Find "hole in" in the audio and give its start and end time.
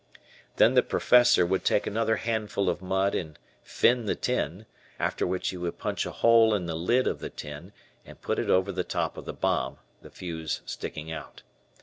6.11-6.65